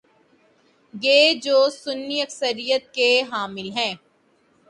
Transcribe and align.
گے 0.93 1.19
جو 1.43 1.57
سنی 1.73 2.21
اکثریت 2.21 2.93
کے 2.93 3.09
حامل 3.31 3.69
ہیں؟ 3.71 3.93